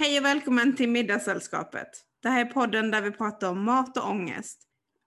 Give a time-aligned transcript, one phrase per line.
[0.00, 1.88] Hej och välkommen till Middagssällskapet.
[2.22, 4.62] Det här är podden där vi pratar om mat och ångest.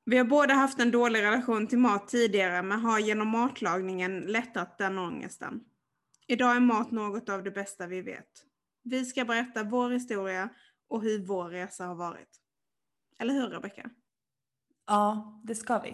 [0.06, 4.78] Vi har båda haft en dålig relation till mat tidigare men har genom matlagningen lättat
[4.78, 5.60] den ångesten.
[6.28, 8.28] Idag är mat något av det bästa vi vet.
[8.84, 10.50] Vi ska berätta vår historia
[10.90, 12.40] och hur vår resa har varit.
[13.20, 13.90] Eller hur Rebecka?
[14.88, 15.90] Ja, det ska vi.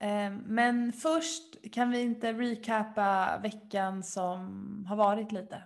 [0.00, 4.48] Eh, men först kan vi inte recapa veckan som
[4.88, 5.62] har varit lite.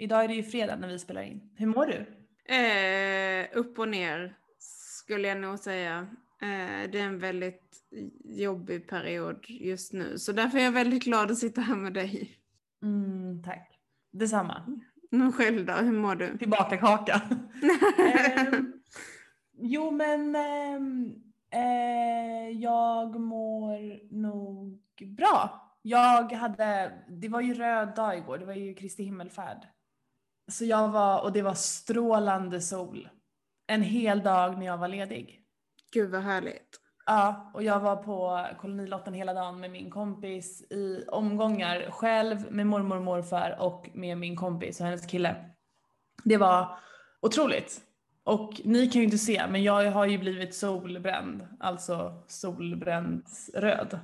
[0.00, 1.40] Idag är det ju fredag när vi spelar in.
[1.54, 2.06] Hur mår du?
[2.54, 5.98] Eh, upp och ner skulle jag nog säga.
[6.42, 7.76] Eh, det är en väldigt
[8.24, 10.18] jobbig period just nu.
[10.18, 12.30] Så därför är jag väldigt glad att sitta här med dig.
[12.82, 13.80] Mm, tack.
[14.12, 14.78] Detsamma.
[15.10, 16.38] Men själv då, hur mår du?
[16.38, 17.22] Tillbaka kaka.
[17.98, 18.72] Ehm,
[19.52, 21.14] jo men ehm,
[21.50, 24.80] eh, jag mår nog
[25.16, 25.66] bra.
[25.82, 29.66] Jag hade, det var ju röd dag igår, det var ju Kristi himmelfärd.
[30.50, 33.08] Så jag var, och det var strålande sol.
[33.66, 35.40] En hel dag när jag var ledig.
[35.92, 36.80] Gud vad härligt.
[37.06, 41.90] Ja, och jag var på kolonilotten hela dagen med min kompis i omgångar.
[41.90, 45.36] Själv med mormor och morfar och med min kompis och hennes kille.
[46.24, 46.78] Det var
[47.20, 47.80] otroligt.
[48.24, 51.46] Och ni kan ju inte se, men jag har ju blivit solbränd.
[51.60, 53.22] Alltså solbränd
[53.54, 53.98] röd.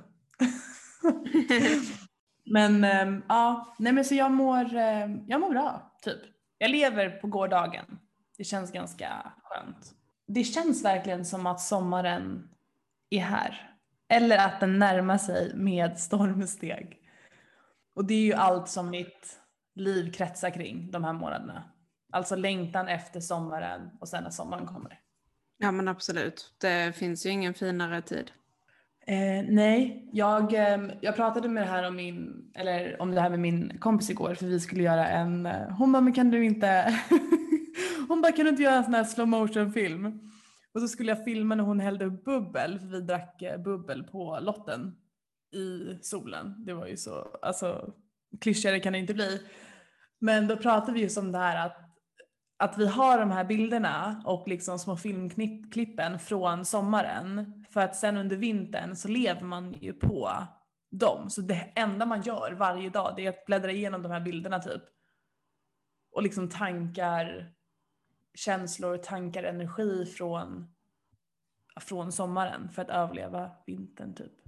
[2.45, 6.36] men ähm, ja, nej men så jag mår, ähm, jag mår bra, typ.
[6.57, 7.99] Jag lever på gårdagen.
[8.37, 9.93] Det känns ganska skönt.
[10.27, 12.49] Det känns verkligen som att sommaren
[13.09, 13.73] är här.
[14.09, 17.01] Eller att den närmar sig med stormsteg.
[17.95, 19.39] Och det är ju allt som mitt
[19.75, 21.63] liv kretsar kring de här månaderna.
[22.11, 24.99] Alltså längtan efter sommaren och sen när sommaren kommer.
[25.57, 26.55] Ja men absolut.
[26.57, 28.31] Det finns ju ingen finare tid.
[29.09, 33.29] Eh, nej, jag, eh, jag pratade med det här om, min, eller om det här
[33.29, 36.45] med min kompis igår för vi skulle göra en, eh, hon bara men kan du
[36.45, 36.99] inte,
[38.07, 40.19] hon bara kan du inte göra en sån här slow motion film?
[40.73, 44.03] Och så skulle jag filma när hon hällde upp bubbel, för vi drack eh, bubbel
[44.03, 44.95] på lotten
[45.55, 46.65] i solen.
[46.65, 47.93] Det var ju så, alltså
[48.41, 49.41] klyschigare kan det inte bli.
[50.19, 51.77] Men då pratade vi just om det här att,
[52.57, 57.65] att vi har de här bilderna och liksom små filmklippen från sommaren.
[57.69, 60.31] För att sen under vintern så lever man ju på
[60.91, 61.29] dem.
[61.29, 64.59] Så det enda man gör varje dag det är att bläddra igenom de här bilderna
[64.59, 64.83] typ.
[66.11, 67.53] Och liksom tankar
[68.33, 70.75] känslor, tankar, energi från,
[71.79, 74.46] från sommaren för att överleva vintern typ.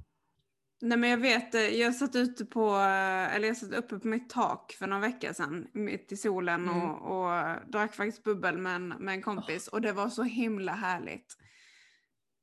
[0.81, 4.07] Nej men jag vet, eh, jag satt ute på, eh, eller jag satt uppe på
[4.07, 6.81] mitt tak för några veckor sedan, mitt i solen Mm.
[6.81, 10.72] och, och drack faktiskt bubbel med en, med en kompis och det var så himla
[10.72, 11.38] härligt.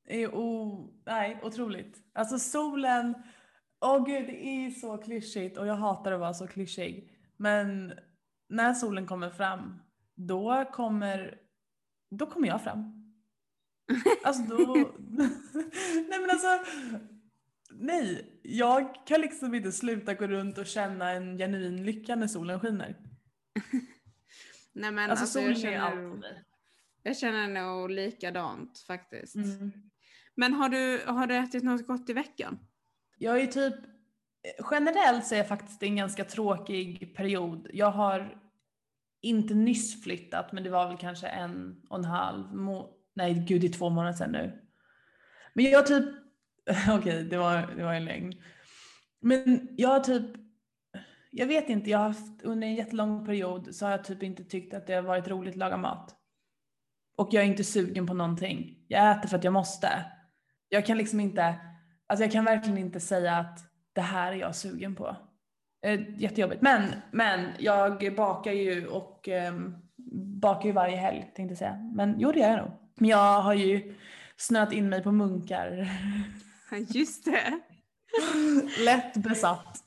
[0.07, 1.97] Det är o, nej, otroligt.
[2.13, 3.15] Alltså solen,
[3.85, 7.11] åh gud det är så klyschigt och jag hatar att vara så klyschig.
[7.37, 7.93] Men
[8.49, 9.79] när solen kommer fram,
[10.15, 11.37] då kommer,
[12.19, 12.93] då kommer jag fram.
[14.23, 14.75] Alltså då,
[16.09, 16.47] nej men alltså,
[17.71, 22.59] nej, jag kan liksom inte sluta gå runt och känna en genuin lycka när solen
[22.59, 22.95] skiner.
[24.73, 26.43] Nej men Alltså, alltså, jag, solen är allt för känner, mig.
[27.03, 29.35] jag känner nog likadant faktiskt.
[29.35, 29.71] Mm.
[30.35, 32.59] Men har du, har du ätit något gott i veckan?
[33.17, 33.75] Jag är typ,
[34.71, 37.67] generellt så är jag faktiskt en ganska tråkig period.
[37.73, 38.41] Jag har
[39.21, 43.61] inte nyss flyttat, men det var väl kanske en och en halv, må- nej gud
[43.61, 44.61] det är två månader sedan nu.
[45.53, 46.05] Men jag typ,
[46.89, 48.33] okej det, var, det var en lögn.
[49.21, 50.25] Men jag har typ,
[51.31, 54.43] jag vet inte, jag har haft under en jättelång period så har jag typ inte
[54.43, 56.15] tyckt att det har varit roligt att laga mat.
[57.17, 58.85] Och jag är inte sugen på någonting.
[58.87, 59.89] Jag äter för att jag måste.
[60.69, 61.55] Jag kan liksom inte,
[62.07, 63.59] alltså jag kan verkligen inte säga att
[63.93, 65.15] det här är jag sugen på.
[65.85, 66.61] Eh, jättejobbigt.
[66.61, 69.75] Men, men jag bakar ju och ehm,
[70.41, 71.91] bakar ju varje helg tänkte jag säga.
[71.93, 72.71] Men jo det gör jag nog.
[72.95, 73.95] Men jag har ju
[74.37, 75.91] snöat in mig på munkar.
[76.89, 77.59] Just det.
[78.79, 79.83] Lätt besatt.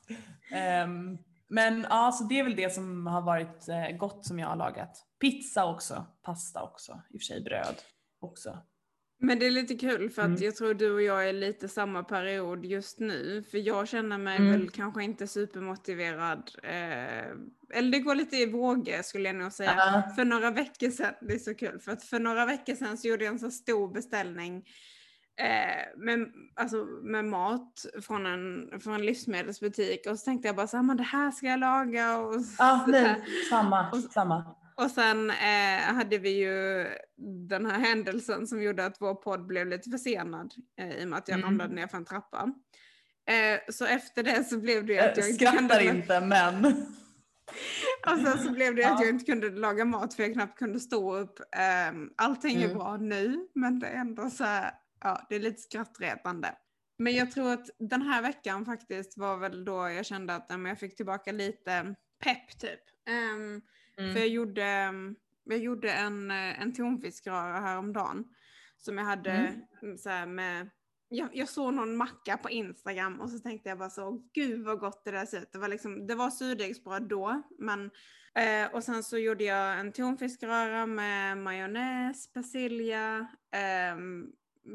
[0.51, 1.17] Ehm,
[1.49, 4.55] men ja, så det är väl det som har varit eh, gott som jag har
[4.55, 5.05] lagat.
[5.21, 7.75] Pizza också, pasta också, i och för sig bröd
[8.21, 8.57] också.
[9.23, 10.41] Men det är lite kul för att Mm.
[10.43, 13.43] jag tror du och jag är lite samma period just nu.
[13.51, 14.51] För jag känner mig Mm.
[14.51, 16.51] väl kanske inte supermotiverad.
[16.63, 17.25] Eh,
[17.73, 19.73] eller det går lite i vågor skulle jag nog säga.
[19.77, 20.15] Ja.
[20.15, 23.07] För några veckor sedan, det är så kul, för att för några veckor sedan så
[23.07, 24.63] gjorde jag en så stor beställning
[25.41, 30.67] eh, med, alltså, med mat från en, från en livsmedelsbutik och så tänkte jag bara
[30.67, 32.87] så här, men det här ska jag laga och Ja, så här.
[32.87, 34.55] nej, samma, samma.
[34.75, 36.87] Och sen eh, hade vi ju
[37.49, 41.19] den här händelsen som gjorde att vår podd blev lite försenad eh, i och med
[41.19, 41.49] att jag Mm.
[41.49, 42.53] ramlade ner för en trappa.
[43.29, 46.65] Eh, så efter det så blev det att Jag jag skrattar kunde- inte men
[48.11, 50.79] Och sen så blev det att jag inte kunde laga mat för jag knappt kunde
[50.79, 51.39] stå upp.
[51.91, 52.77] Um, allting är Mm.
[52.77, 54.71] bra nu men det är ändå så här,
[55.01, 56.55] ja det är lite skrattretande.
[56.97, 60.79] Men jag tror att den här veckan faktiskt var väl då jag kände att jag
[60.79, 62.81] fick tillbaka lite pepp typ.
[63.09, 63.61] Ehm,
[63.97, 64.13] Mm.
[64.13, 64.93] För jag gjorde,
[65.43, 68.25] jag gjorde en, eh, en tonfiskröra häromdagen.
[68.77, 69.61] Som jag hade Mm.
[69.81, 70.69] mm, så här med,
[71.09, 74.79] jag, jag såg någon macka på Instagram och så tänkte jag bara så, gud vad
[74.79, 75.51] gott det där ser ut.
[75.51, 77.91] Det var, liksom, det var surdegsbröd då, men
[78.35, 84.25] eh, och sen så gjorde jag en tonfiskröra med majonnäs, persilja, ehm,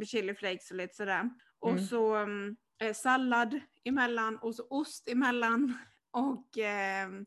[0.07, 1.31] chili flakes och lite sådär.
[1.59, 1.85] Och Mm.
[1.87, 5.79] så mm, eh, sallad emellan och så ost emellan
[6.11, 7.27] och ehm,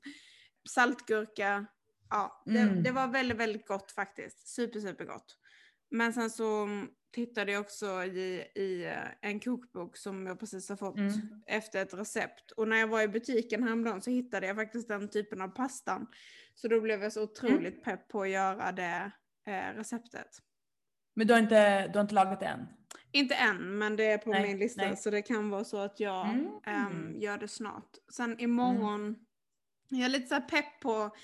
[0.70, 1.66] saltgurka.
[2.10, 2.84] Ja, det, Mm.
[2.84, 4.48] det var väldigt, väldigt gott faktiskt.
[4.48, 5.38] Super, super gott.
[5.90, 10.70] Men sen så mm, tittade jag också i, i eh, en kokbok som jag precis
[10.70, 11.12] har fått Mm.
[11.48, 12.52] efter ett recept.
[12.52, 16.08] Och när jag var i butiken häromdagen så hittade jag faktiskt den typen av pastan.
[16.56, 17.84] Så då blev jag så otroligt Mm.
[17.84, 19.12] pepp på att göra det
[19.46, 20.40] eh, receptet.
[21.20, 22.68] Men du har, inte, du har inte lagat det än?
[23.12, 24.98] Inte än, men det är på Nej, min lista nej.
[24.98, 26.48] så det kan vara så att jag Mm.
[26.66, 27.90] ehm, gör det snart.
[28.14, 29.16] Sen imorgon,
[29.90, 31.16] jag är lite så pepp på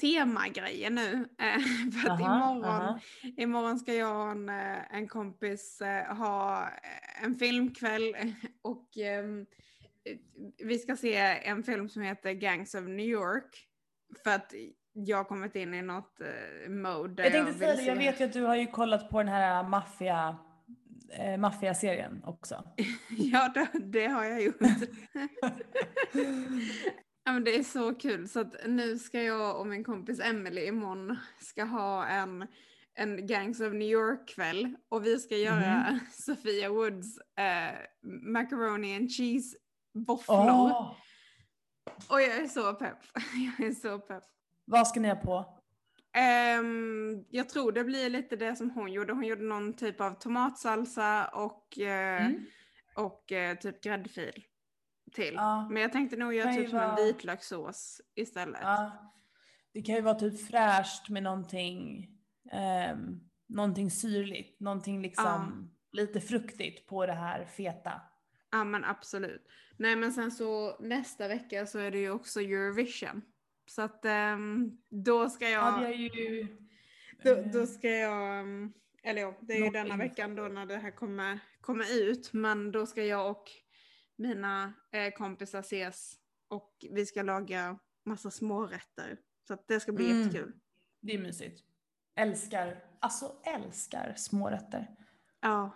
[0.00, 1.28] temagrejer nu.
[1.38, 3.00] eh, för att Aha, imorgon, aha.
[3.36, 6.68] imorgon ska jag och en, eh, en kompis eh, ha
[7.22, 8.16] en filmkväll
[8.62, 9.46] och ehm,
[10.64, 13.64] vi ska se en film som heter Gangs of New York.
[14.24, 14.52] För att
[15.06, 18.24] jag har kommit in i något eh, mode Jag tänkte säga det, jag vet ju
[18.24, 20.38] att du har ju kollat på den här maffia,
[21.12, 22.64] eh, maffiaserien också.
[23.10, 24.56] Ja, det, det har jag gjort.
[27.24, 28.28] ja, men det är så kul.
[28.28, 32.46] Så att nu ska jag och min kompis Emily imorgon ska ha en,
[32.94, 34.76] en Gangs of New York-kväll.
[34.88, 37.78] Och vi ska göra Sofia Woods eh,
[38.32, 39.56] macaroni and cheese
[40.06, 40.36] våfflor.
[40.36, 40.96] Åh,
[42.08, 42.98] Och jag är så pepp.
[43.58, 44.24] Jag är så pepp.
[44.70, 45.58] Vad ska ni ha på?
[46.12, 49.12] Ehm, jag tror det blir lite det som hon gjorde.
[49.12, 52.46] Hon gjorde någon typ av tomatsalsa och eh, Mm.
[52.96, 54.44] och eh, typ gräddfil
[55.12, 55.34] till.
[55.34, 55.68] Ja.
[55.70, 58.60] Men jag tänkte nog göra typ som en vara- vitlökssås istället.
[58.62, 59.12] Ja.
[59.72, 62.08] Det kan ju vara typ fräscht med någonting,
[62.52, 68.00] ehm, någonting syrligt, någonting liksom lite fruktigt på det här feta.
[68.50, 69.46] Ja men absolut.
[69.76, 73.22] Nej men sen så nästa vecka så är det ju också Eurovision.
[73.68, 76.46] Så att ehm, då ska jag, Ja, det är ju...
[77.24, 78.72] då, eh, då ska jag, ehm,
[79.02, 82.32] eller ja, det är ju denna veckan då när det här kommer, kommer ut.
[82.32, 83.44] Men då ska jag och
[84.16, 86.14] mina eh, kompisar ses
[86.48, 89.18] och vi ska laga massa smårätter.
[89.48, 90.18] Så att det ska bli Mm.
[90.22, 90.52] jättekul.
[91.00, 91.60] Det är mysigt.
[92.16, 94.86] Älskar, alltså älskar smårätter.
[95.40, 95.70] Ja,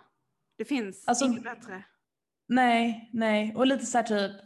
[0.55, 1.83] det finns Alltså- inget bättre.
[2.47, 3.55] Nej, nej.
[3.55, 4.41] Och lite så här typ,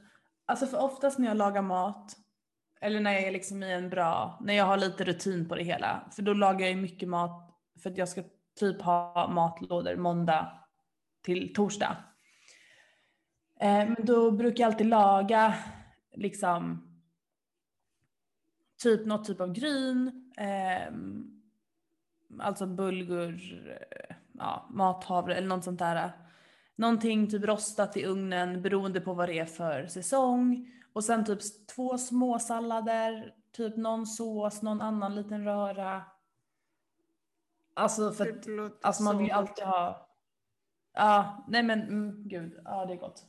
[0.46, 2.16] alltså för oftast när jag lagar mat,
[2.82, 5.64] eller när jag är liksom i en bra, när jag har lite rutin på det
[5.64, 8.24] hela, för då lagar jag ju mycket mat för att jag ska
[8.60, 10.52] typ ha matlådor måndag
[11.22, 11.98] till torsdag.
[13.60, 15.54] Eh, men då brukar jag alltid laga
[16.16, 16.88] liksom
[18.84, 21.42] typ något typ av gryn, ehm,
[22.40, 26.12] alltså bulgur, eh, ja, mathavre eller något sånt där.
[26.76, 30.72] Någonting typ rostat i ugnen beroende på vad det är för säsong.
[30.98, 31.40] Och sen typ
[31.76, 36.04] två små sallader, typ någon sås, någon annan liten röra.
[37.74, 40.10] Alltså för att Det låter Alltså man vill ju alltid ha...
[40.94, 43.26] Ja, nej men mm, gud, ja det är gott.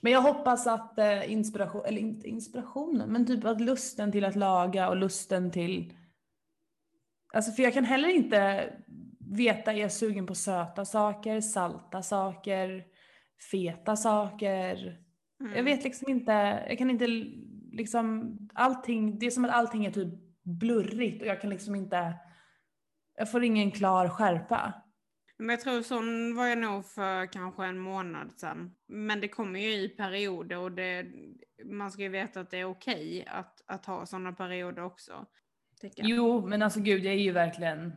[0.00, 4.36] Men jag hoppas att eh, inspiration, eller inte inspirationen, men typ att lusten till att
[4.36, 5.96] laga och lusten till...
[7.34, 8.72] Alltså för jag kan heller inte
[9.30, 12.84] veta, är jag sugen på söta saker, salta saker,
[13.50, 15.02] feta saker?
[15.42, 15.56] Mm.
[15.56, 16.32] Jag vet liksom inte,
[16.68, 17.06] jag kan inte
[17.72, 22.14] liksom, allting, det är som att allting är typ blurrigt och jag kan liksom inte,
[23.16, 24.72] jag får ingen klar skärpa.
[25.38, 28.74] Men jag tror sån var jag nog för kanske en månad sedan.
[28.88, 31.06] Men det kommer ju i perioder och det,
[31.64, 35.26] man ska ju veta att det är okej att, att ha sådana perioder också.
[35.96, 37.92] Jo, men alltså gud, jag är ju verkligen,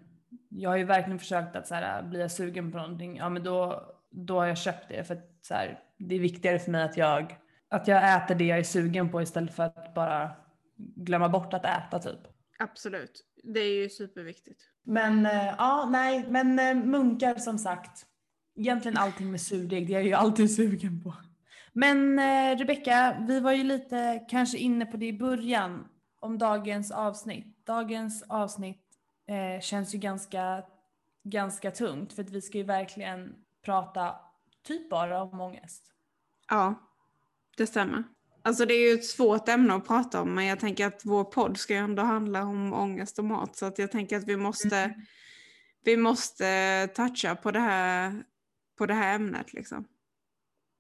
[0.50, 3.86] jag har ju verkligen försökt att så här, jag sugen på någonting, ja men då,
[4.16, 6.98] då har jag köpt det för att så här, det är viktigare för mig att
[6.98, 7.38] jag,
[7.70, 10.32] att jag äter det jag är sugen på istället för att bara
[10.78, 12.20] glömma bort att äta typ.
[12.60, 13.26] Absolut.
[13.44, 14.62] Det är ju superviktigt.
[14.84, 18.06] Men eh, ja, nej, men eh, munkar som sagt.
[18.58, 21.14] Egentligen allting med surdeg, det är jag ju alltid sugen på.
[21.74, 25.88] Men eh, Rebecka, vi var ju lite kanske inne på det i början
[26.20, 27.66] om dagens avsnitt.
[27.66, 28.84] Dagens avsnitt
[29.30, 30.64] eh, känns ju ganska,
[31.24, 33.34] ganska tungt för att vi ska ju verkligen
[33.66, 34.16] prata
[34.64, 35.84] typ bara om ångest.
[36.50, 36.76] Ja,
[37.58, 38.04] det stämmer.
[38.42, 41.24] Alltså det är ju ett svårt ämne att prata om men jag tänker att vår
[41.24, 44.38] podd ska ju ändå handla om ångest och mat så att jag tänker att vi
[44.38, 45.02] måste, mm.
[45.84, 48.24] vi måste toucha på det här,
[48.78, 49.86] på det här ämnet liksom.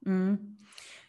[0.05, 0.57] Mm.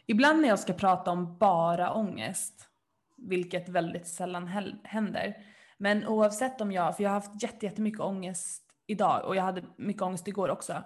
[0.06, 2.68] Ibland när jag ska prata om bara ångest,
[3.16, 4.47] vilket väldigt sällan
[4.85, 5.35] händer,
[5.78, 10.02] men oavsett om jag, för jag har haft jättemycket ångest idag och jag hade mycket
[10.02, 10.85] ångest igår också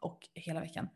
[0.00, 0.88] och hela veckan.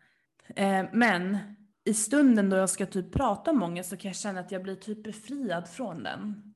[0.56, 1.38] Eh, men
[1.84, 4.62] i stunden då jag ska typ prata om ångest så kan jag känna att jag
[4.62, 6.52] blir typ befriad från den.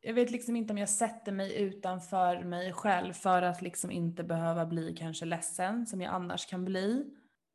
[0.00, 4.24] Jag vet liksom inte om jag sätter mig utanför mig själv för att liksom inte
[4.24, 7.04] behöva bli kanske ledsen som jag annars kan bli.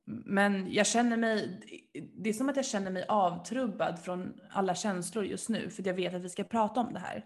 [0.05, 1.59] Men jag känner mig,
[2.15, 5.93] det är som att jag känner mig avtrubbad från alla känslor just nu för jag
[5.93, 7.25] vet att vi ska prata om det här.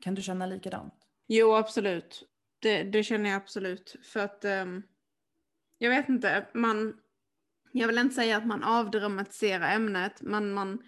[0.00, 0.94] Kan du känna likadant?
[1.28, 2.22] Jo, absolut.
[2.58, 3.96] Det, det känner jag absolut.
[4.12, 4.82] För att um,
[5.78, 6.96] jag vet inte, man,
[7.72, 10.82] jag vill inte säga att man avdramatiserar ämnet, men man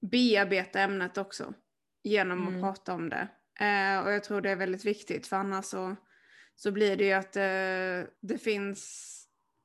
[0.00, 1.54] bearbetar ämnet också
[2.02, 2.54] genom mm.
[2.54, 3.28] att prata om det.
[3.60, 5.96] Uh, och jag tror det är väldigt viktigt, för annars så,
[6.56, 9.16] så blir det ju att uh, det finns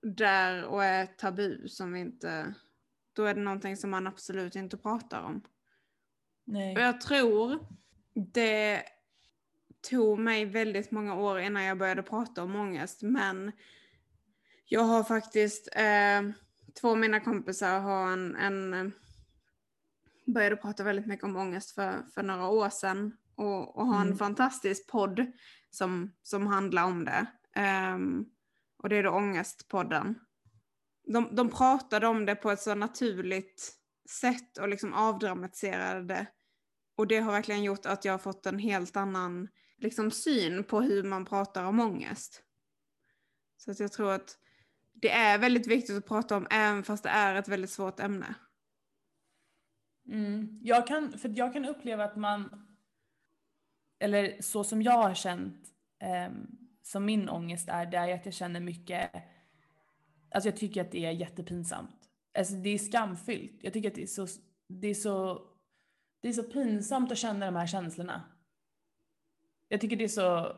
[0.01, 2.53] där och är tabu som vi inte,
[3.13, 5.41] då är det någonting som man absolut inte pratar om.
[6.45, 6.75] Nej.
[6.75, 7.67] Och jag tror
[8.33, 8.83] det
[9.89, 13.51] tog mig väldigt många år innan jag började prata om ångest men
[14.65, 16.21] jag har faktiskt, eh,
[16.81, 18.91] två av mina kompisar har en, en
[20.25, 24.07] började prata väldigt mycket om ångest för, för några år sedan och, och har en
[24.07, 24.17] mm.
[24.17, 25.31] fantastisk podd
[25.69, 27.25] som, som handlar om det.
[27.95, 28.29] Um,
[28.77, 30.19] och det är då Ångestpodden.
[31.07, 33.73] De, de pratade om det på ett så naturligt
[34.09, 36.27] sätt och liksom avdramatiserade det.
[36.95, 40.81] Och det har verkligen gjort att jag har fått en helt annan liksom, syn på
[40.81, 42.43] hur man pratar om ångest.
[43.57, 44.37] Så att jag tror att
[45.01, 48.35] det är väldigt viktigt att prata om även fast det är ett väldigt svårt ämne.
[50.07, 50.59] Mm.
[50.63, 52.67] Jag, kan, för jag kan uppleva att man,
[53.99, 55.67] eller så som jag har känt
[56.27, 59.11] um, som min ångest är, det är att jag känner mycket,
[60.31, 62.09] alltså jag tycker att det är jättepinsamt.
[62.37, 63.63] Alltså det är skamfyllt.
[63.63, 64.27] Jag tycker att det är så,
[64.67, 65.41] det är så,
[66.21, 68.23] det är så pinsamt att känna de här känslorna.
[69.67, 70.57] Jag tycker det är så,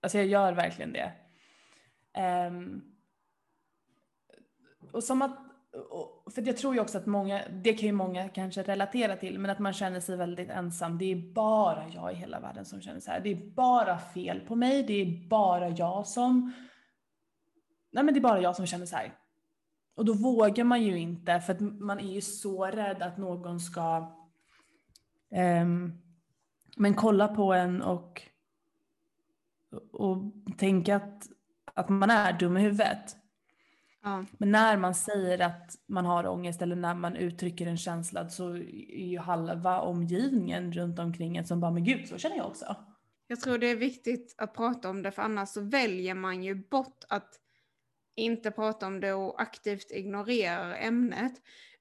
[0.00, 1.12] alltså jag gör verkligen det.
[2.46, 2.90] Um,
[4.92, 5.38] och som att,
[6.34, 9.50] för jag tror ju också att många, det kan ju många kanske relatera till, men
[9.50, 10.98] att man känner sig väldigt ensam.
[10.98, 13.20] Det är bara jag i hela världen som känner så här.
[13.20, 16.52] Det är bara fel på mig, det är bara jag som,
[17.92, 19.14] nej men det är bara jag som känner så här.
[19.94, 23.60] Och då vågar man ju inte, för att man är ju så rädd att någon
[23.60, 24.16] ska
[25.62, 26.00] um,
[26.76, 28.22] men kolla på en och,
[29.92, 30.18] och
[30.58, 31.28] tänka att,
[31.74, 33.16] att man är dum i huvudet.
[34.02, 34.24] Ja.
[34.38, 38.56] Men när man säger att man har ångest eller när man uttrycker en känsla så
[38.56, 42.76] är ju halva omgivningen runt omkring en som bara, men gud, så känner jag också.
[43.26, 46.54] Jag tror det är viktigt att prata om det för annars så väljer man ju
[46.54, 47.40] bort att
[48.16, 51.32] inte prata om det och aktivt ignorerar ämnet.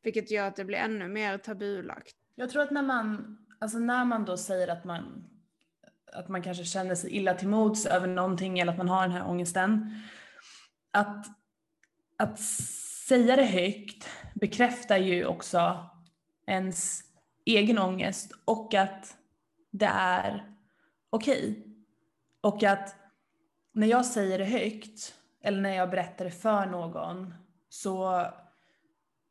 [0.03, 2.15] Vilket gör att det blir ännu mer tabulagt.
[2.35, 5.29] Jag tror att när man, alltså när man då säger att man,
[6.13, 9.11] att man kanske känner sig illa till mods över någonting eller att man har den
[9.11, 10.01] här ångesten.
[10.91, 11.38] Att
[12.19, 15.89] att säga det högt bekräftar ju också
[16.47, 17.01] ens
[17.45, 19.17] egen ångest och att
[19.71, 20.55] det är
[21.09, 21.49] okej.
[21.49, 21.63] Okay.
[22.41, 22.95] Och att
[23.71, 27.33] när jag säger det högt eller när jag berättar det för någon
[27.69, 28.25] så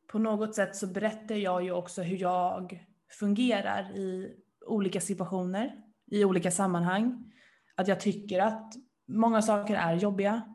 [0.07, 5.75] på något sätt så berättar jag ju också hur jag fungerar i olika situationer,
[6.07, 7.33] i olika sammanhang.
[7.75, 8.75] Att jag tycker att
[9.09, 10.55] många saker är jobbiga.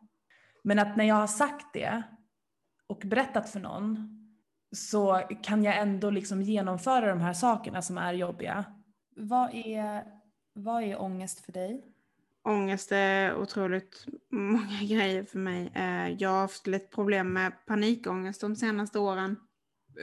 [0.64, 2.04] Men att när jag har sagt det
[2.88, 4.20] och berättat för någon
[4.76, 8.66] så kan jag ändå liksom genomföra de här sakerna som är jobbiga.
[9.16, 10.04] Vad är,
[10.54, 11.84] vad är ångest för dig?
[12.44, 15.72] Ångest är otroligt många grejer för mig.
[15.76, 19.38] Eh, jag har haft lite problem med panikångest de senaste åren.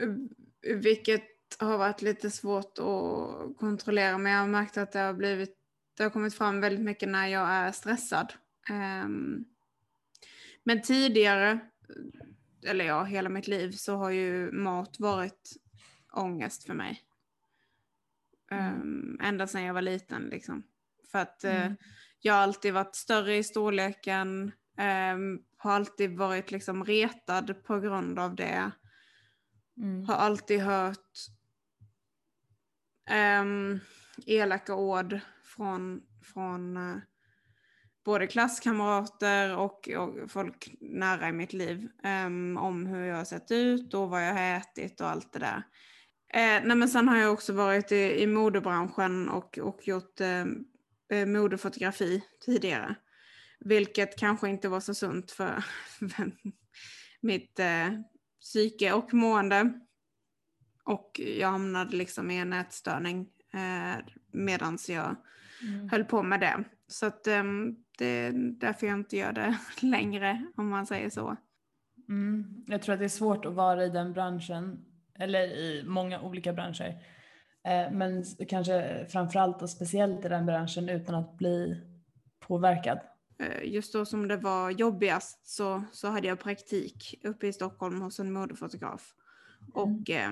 [0.01, 1.23] Eh, vilket
[1.59, 5.57] har varit lite svårt att kontrollera men jag har märkt att det har blivit
[5.97, 8.33] det har kommit fram väldigt mycket när jag är stressad.
[8.69, 9.45] Ehm,
[10.63, 11.59] men tidigare
[12.65, 15.51] eller ja, hela mitt liv så har ju mat varit
[16.13, 17.01] ångest för mig.
[18.51, 18.81] Mm.
[18.81, 20.63] Um, ända sedan jag var liten liksom.
[21.11, 21.75] För att uh, mm.
[22.19, 24.51] jag har alltid varit större i storleken,
[25.13, 28.71] um, har alltid varit liksom retad på grund av det.
[29.77, 30.05] Mm.
[30.05, 31.17] Har alltid hört
[33.41, 33.79] um,
[34.25, 36.01] elaka ord från,
[36.33, 36.97] från uh,
[38.05, 41.89] både klasskamrater och, och, folk nära i mitt liv
[42.25, 45.39] um, om hur jag har sett ut och vad jag har ätit och allt det
[45.39, 45.63] där.
[46.33, 50.45] Eh, nej men sen har jag också varit i, i modebranschen och, och gjort eh,
[51.11, 52.95] eh, modefotografi tidigare.
[53.59, 55.63] Vilket kanske inte var så sunt för,
[57.21, 57.89] mitt eh,
[58.39, 59.73] psyke och mående.
[60.83, 65.15] Och jag hamnade liksom i en ätstörning eh, medan jag
[65.61, 65.89] mm.
[65.89, 66.63] höll på med det.
[66.87, 67.43] Så att, eh,
[68.01, 71.37] det är därför jag inte gör det längre om man säger så.
[72.09, 72.63] Mm.
[72.67, 74.85] Jag tror att det är svårt att vara i den branschen,
[75.19, 77.03] eller i många olika branscher.
[77.63, 81.81] Eh, men kanske framförallt och speciellt i den branschen utan att bli
[82.39, 82.99] påverkad.
[83.39, 88.01] Eh, just då som det var jobbigast så, så hade jag praktik uppe i Stockholm
[88.01, 89.13] hos en modefotograf.
[89.61, 89.71] Mm.
[89.73, 90.31] Och eh,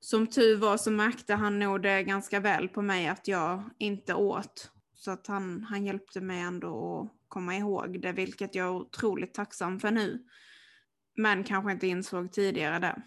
[0.00, 4.14] som tur var så märkte han nog det ganska väl på mig att jag inte
[4.14, 4.70] åt.
[5.00, 9.34] Så att han, han hjälpte mig ändå att komma ihåg det, vilket jag är otroligt
[9.34, 10.26] tacksam för nu.
[11.16, 13.02] Men kanske inte insåg tidigare det.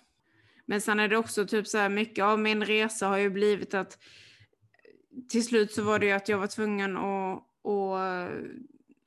[0.65, 3.73] Men sen är det också typ så här, mycket av min resa har ju blivit
[3.73, 3.97] att
[5.29, 8.31] till slut så var det ju att jag var tvungen att, att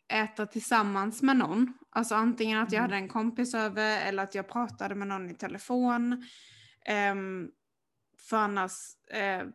[0.09, 1.73] äta tillsammans med någon.
[1.90, 2.90] Alltså antingen att jag mm.
[2.90, 6.12] hade en kompis över eller att jag pratade med någon i telefon.
[7.12, 7.50] Um,
[8.28, 8.73] för annars
[9.14, 9.50] uh,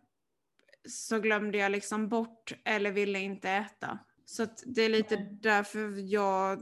[0.89, 3.99] så glömde jag liksom bort eller ville inte äta.
[4.25, 5.37] Så det är lite mm.
[5.41, 6.61] därför jag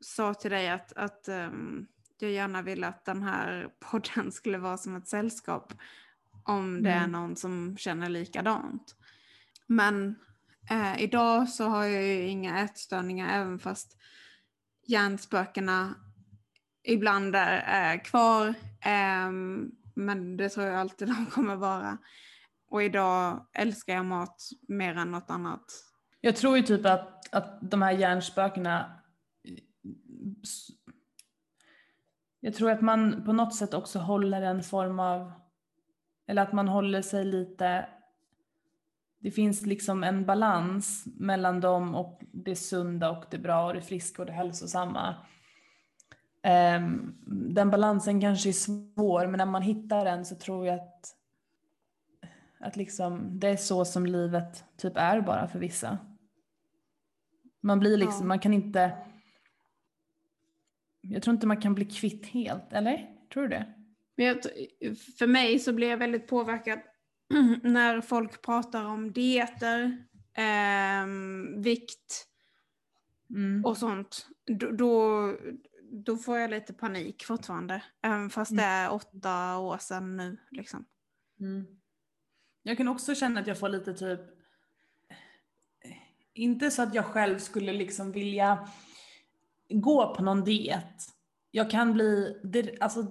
[0.00, 1.86] sa till dig att, att um,
[2.18, 5.72] jag gärna ville att den här podden skulle vara som ett sällskap
[6.44, 7.04] om det mm.
[7.04, 8.96] är någon som känner likadant.
[9.66, 10.16] Men
[10.70, 13.96] eh, idag så har jag ju inga ätstörningar även fast
[14.86, 15.94] hjärnspökena
[16.82, 18.48] ibland är, är kvar.
[18.80, 19.30] Eh,
[19.94, 21.98] men det tror jag alltid de kommer vara.
[22.70, 24.36] Och idag älskar jag mat
[24.68, 25.64] mer än något annat.
[26.20, 29.00] Jag tror ju typ att, att de här hjärnspökena
[32.40, 35.32] jag tror att man på något sätt också håller en form av,
[36.26, 37.88] eller att man håller sig lite,
[39.18, 43.82] det finns liksom en balans mellan dem och det sunda och det bra och det
[43.82, 45.16] friska och det hälsosamma.
[46.42, 47.14] Ehm,
[47.54, 51.16] den balansen kanske är svår men när man hittar den så tror jag att,
[52.60, 55.98] att liksom, det är så som livet typ är bara för vissa.
[57.62, 58.26] Man blir liksom, ja.
[58.26, 58.92] man kan inte
[61.00, 63.10] jag tror inte man kan bli kvitt helt, eller?
[63.32, 63.74] Tror du det?
[64.14, 64.42] Jag,
[65.18, 66.80] för mig så blir jag väldigt påverkad
[67.62, 71.06] när folk pratar om dieter, eh,
[71.56, 72.26] vikt
[73.30, 73.64] mm.
[73.64, 74.26] och sånt.
[74.46, 75.36] Då, då,
[75.92, 77.82] då, får jag lite panik fortfarande.
[78.02, 80.36] Även fast det är åtta år sedan nu.
[80.50, 80.84] Liksom.
[81.40, 81.66] Mm.
[82.62, 84.20] Jag kan också känna att jag får lite typ,
[85.84, 85.96] eh,
[86.34, 88.68] inte så att jag själv skulle liksom vilja
[89.68, 90.94] gå på någon diet.
[91.50, 92.36] Jag kan bli,
[92.80, 93.06] alltså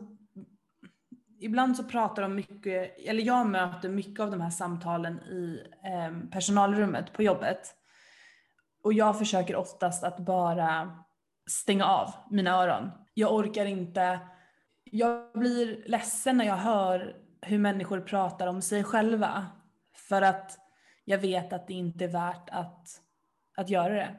[1.39, 6.29] ibland så pratar de mycket, eller jag möter mycket av de här samtalen i eh,
[6.31, 7.75] personalrummet på jobbet.
[8.83, 10.99] Och jag försöker oftast att bara
[11.49, 12.91] stänga av mina öron.
[13.13, 14.19] Jag orkar inte,
[14.83, 19.47] jag blir ledsen när jag hör hur människor pratar om sig själva.
[19.93, 20.59] För att
[21.05, 23.01] jag vet att det inte är värt att,
[23.55, 24.15] att göra det.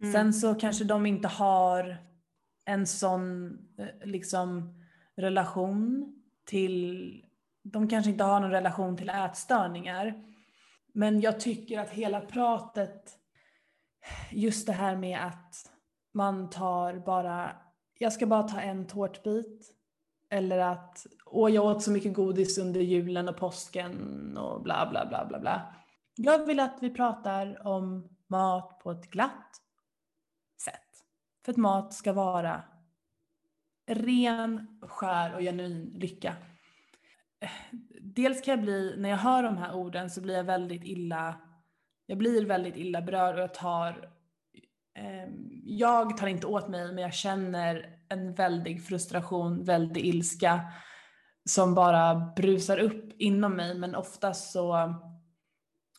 [0.00, 0.12] Mm.
[0.12, 1.96] Sen så kanske de inte har
[2.64, 4.78] en sån eh, liksom
[5.16, 7.24] relation till,
[7.62, 10.24] de kanske inte har någon relation till ätstörningar.
[10.92, 13.18] Men jag tycker att hela pratet,
[14.30, 15.70] just det här med att
[16.12, 17.56] man tar bara,
[17.98, 19.74] jag ska bara ta en tårtbit.
[20.32, 25.06] Eller att, åh jag åt så mycket godis under julen och påsken och bla bla
[25.06, 25.74] bla bla bla.
[26.16, 29.56] Jag vill att vi pratar om mat på ett glatt
[30.64, 31.04] sätt.
[31.44, 32.62] för att mat ska vara
[33.90, 36.36] ren, skär och genuin lycka.
[38.00, 41.40] Dels kan jag bli, när jag hör de här orden så blir jag väldigt illa,
[42.06, 44.10] jag blir väldigt illa berörd och jag tar,
[44.98, 45.28] eh,
[45.64, 50.60] jag tar inte åt mig men jag känner en väldig frustration, väldig ilska
[51.44, 54.94] som bara brusar upp inom mig men oftast så,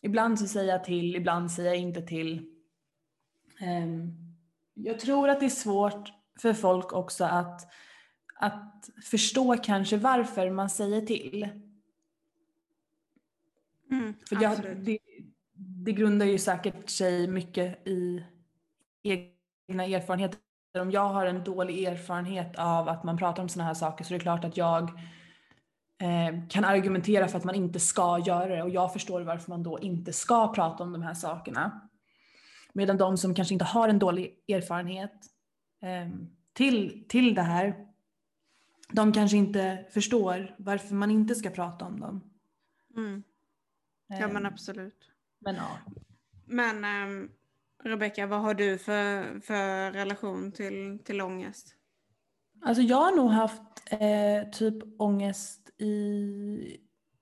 [0.02, 2.50] ibland så säger jag till, ibland säger jag inte till.
[3.60, 4.24] Um,
[4.74, 7.72] jag tror att det är svårt för folk också att,
[8.34, 11.48] att förstå kanske varför man säger till.
[13.90, 14.98] Mm, för jag, det,
[15.52, 18.24] det grundar ju säkert sig mycket i
[19.02, 20.43] egna erfarenheter.
[20.80, 24.14] Om jag har en dålig erfarenhet av att man pratar om sådana här saker så
[24.14, 24.90] är det klart att jag
[25.98, 29.62] eh, kan argumentera för att man inte ska göra det och jag förstår varför man
[29.62, 31.88] då inte ska prata om de här sakerna.
[32.72, 35.12] Medan de som kanske inte har en dålig erfarenhet
[35.82, 36.08] eh,
[36.52, 37.86] till, till det här
[38.92, 42.20] de kanske inte förstår varför man inte ska prata om dem.
[42.96, 43.22] Mm.
[44.06, 45.10] Ja men Ehm, absolut.
[45.38, 45.78] Men ja.
[46.44, 47.30] Men um,
[47.84, 51.74] Rebecka, vad har du för, för relation till, till ångest?
[52.62, 56.78] Alltså jag har nog haft eh, typ ångest i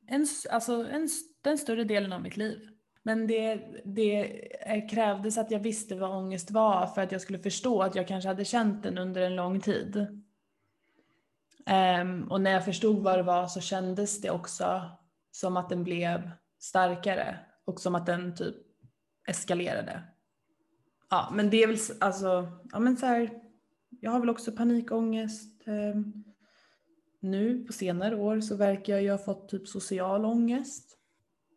[0.06, 1.08] en, alltså en,
[1.42, 2.68] den större delen av mitt liv.
[3.02, 7.38] Men det, det eh, krävdes att jag visste vad ångest var för att jag skulle
[7.38, 9.96] förstå att jag kanske hade känt den under en lång tid.
[12.02, 14.90] Um, och när jag förstod vad det var så kändes det också
[15.30, 18.56] som att den blev starkare och som att den typ
[19.28, 20.02] eskalerade.
[21.12, 23.30] Ja, men det är väl alltså, ja men så här,
[24.00, 25.66] jag har väl också panikångest.
[25.66, 26.24] ehm,
[27.20, 30.98] nu på senare år så verkar jag ju ha fått typ social ångest.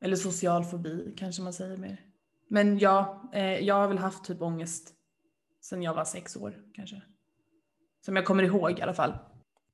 [0.02, 2.00] Eller social fobi kanske man säger mer.
[2.50, 4.94] Men ja, eh, jag har väl haft typ ångest
[5.62, 7.02] sedan jag var sex år kanske.
[8.06, 9.14] Som jag kommer ihåg i alla fall.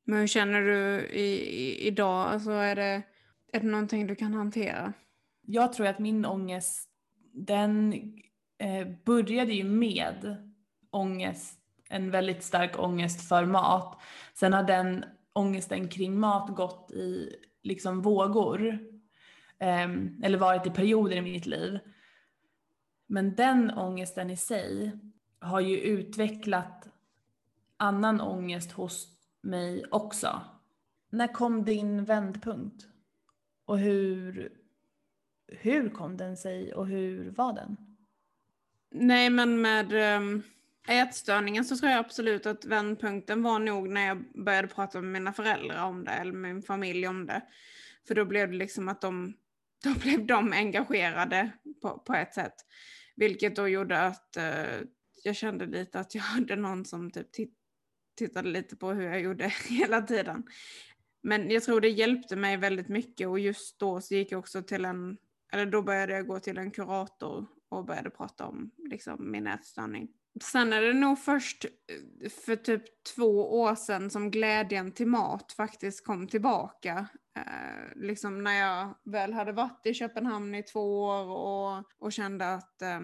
[0.03, 1.25] Men hur känner du i,
[1.63, 2.27] i, idag?
[2.27, 3.01] Alltså är det,
[3.53, 4.93] är det någonting du kan hantera?
[5.41, 6.89] Jag tror att min ångest,
[7.33, 7.93] den
[8.61, 10.35] eh, började ju med
[10.91, 14.01] ångest, en väldigt stark ångest för mat.
[14.33, 18.79] Sen har den ångesten kring mat gått i liksom vågor.
[19.59, 21.79] Ehm, eller varit i perioder i mitt liv.
[23.07, 24.91] Men den ångesten i sig
[25.39, 26.89] har ju utvecklat
[27.77, 29.07] annan ångest hos
[29.41, 30.41] mig också.
[31.09, 32.87] När kom din vändpunkt?
[33.65, 34.53] Och hur,
[35.47, 37.90] hur kom den sig och hur var den?
[38.91, 40.43] Nej, men med um,
[40.87, 45.33] ätstörningen så tror jag absolut att vändpunkten var nog när jag började prata med mina
[45.33, 47.41] föräldrar om det, eller min familj om det.
[48.07, 49.33] För då blev det liksom att de,
[49.83, 51.51] då blev de engagerade
[51.81, 52.55] på, på ett sätt.
[53.15, 54.81] Vilket då gjorde att eh,
[55.23, 57.57] jag kände lite att jag hade någon som typ tit-
[58.17, 60.43] tittade lite på hur jag gjorde hela tiden.
[61.23, 64.63] Men jag tror det hjälpte mig väldigt mycket och just då så gick jag också
[64.63, 65.17] till en,
[65.53, 70.09] eller då började jag gå till en kurator och började prata om liksom, min ätstörning.
[70.41, 75.51] Sen är det nog först eh, för typ två år sedan som glädjen till mat
[75.51, 77.07] faktiskt kom tillbaka.
[77.37, 82.53] Eh, liksom när jag väl hade varit i Köpenhamn i två år och, och kände
[82.53, 82.99] att eh,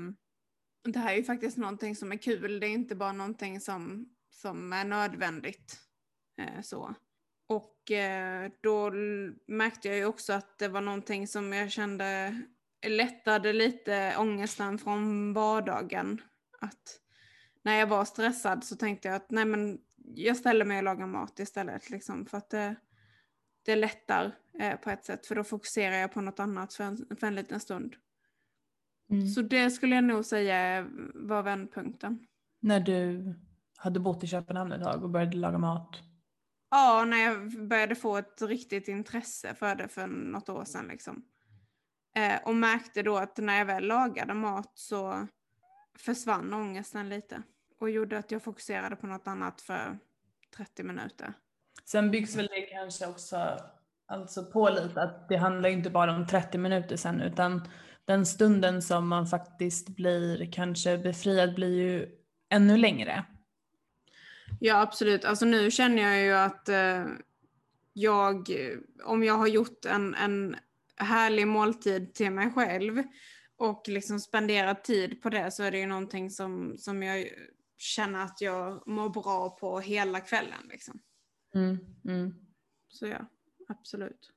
[0.83, 2.59] det här är ju faktiskt någonting som är kul.
[2.59, 5.79] Det är inte bara någonting som, som är nödvändigt.
[6.41, 6.95] Eh, så.
[7.49, 8.91] Och eh, då
[9.47, 12.41] märkte jag ju också att det var någonting som jag kände
[12.87, 16.21] lättade lite ångesten från vardagen.
[16.59, 17.01] Att
[17.63, 19.79] när jag var stressad så tänkte jag att nej men
[20.15, 22.75] jag ställer mig och lagar mat istället liksom för att det,
[23.65, 27.07] det lättar eh, på ett sätt för då fokuserar jag på något annat för en,
[27.19, 27.95] för en liten stund.
[29.35, 32.27] Så det skulle jag nog säga var vändpunkten.
[32.59, 33.33] När du
[33.77, 35.99] hade bott i Köpenhamn ett tag och började laga mat.
[36.69, 40.87] Ja, när jag började få ett riktigt intresse för det för något år sedan.
[40.87, 41.23] Liksom.
[42.17, 45.27] Eh, och märkte då att när jag väl lagade mat så
[45.97, 47.41] försvann ångesten lite.
[47.79, 49.99] Och gjorde att jag fokuserade på något annat för
[50.57, 51.33] 30 minuter.
[51.85, 53.59] Sen byggs väl det kanske också
[54.07, 57.69] alltså på lite att det handlar inte bara om 30 minuter sen utan
[58.05, 62.09] den stunden som man faktiskt blir kanske befriad blir ju
[62.49, 63.25] ännu längre.
[64.59, 65.25] Ja, absolut.
[65.25, 67.05] Alltså nu känner jag ju att eh,
[67.93, 68.49] jag,
[69.03, 70.55] om jag har gjort en, en
[70.97, 73.03] härlig måltid till mig själv
[73.57, 77.27] och liksom spenderat tid på det så är det ju någonting som, som jag
[77.77, 80.67] känner att jag mår bra på hela kvällen.
[80.69, 80.99] Liksom.
[81.55, 82.35] Mm, mm.
[82.87, 83.25] Så ja,
[83.67, 84.31] absolut.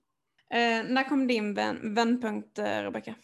[0.51, 3.15] Eh, när kom din vän, vändpunkt, eh, Rebecka?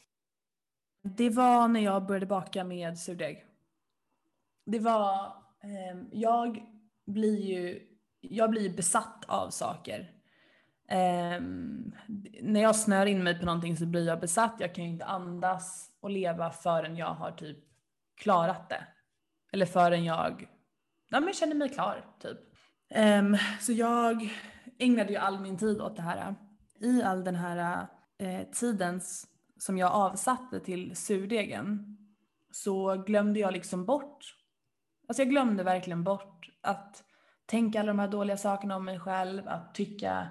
[1.02, 3.46] Det var när jag började baka med surdeg.
[4.66, 6.62] Det var, ehm, jag
[7.06, 7.88] blir ju,
[8.20, 10.15] jag blir besatt av saker.
[10.88, 11.40] Eh,
[12.42, 14.56] när jag snör in mig på någonting så blir jag besatt.
[14.58, 17.58] Jag kan ju inte andas och leva förrän jag har typ
[18.16, 18.86] klarat det.
[19.52, 20.48] Eller förrän jag
[21.08, 22.38] ja, men känner mig klar typ.
[22.90, 24.30] Ehm, så jag
[24.78, 26.34] ägnade ju all min tid åt det här.
[26.80, 27.86] I all den här
[28.18, 29.00] eh, tiden
[29.58, 31.96] som jag avsatte till surdegen
[32.52, 34.34] så glömde jag liksom bort,
[35.08, 37.04] alltså jag glömde verkligen bort att
[37.46, 40.28] tänka alla de här dåliga sakerna om mig själv, att tycka,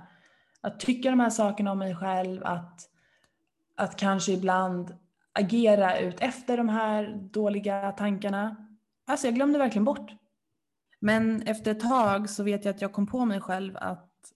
[0.65, 2.89] att tycka de här sakerna om mig själv, att,
[3.75, 4.97] att kanske ibland
[5.33, 8.55] agera ut efter de här dåliga tankarna.
[9.07, 10.11] Alltså jag glömde verkligen bort.
[10.99, 14.33] Men efter ett tag så vet jag att jag kom på mig själv att,